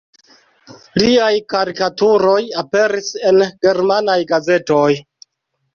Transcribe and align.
Liaj 1.01 1.29
karikaturoj 1.55 2.39
aperis 2.63 3.13
en 3.33 3.45
germanaj 3.69 4.19
gazetoj. 4.35 4.89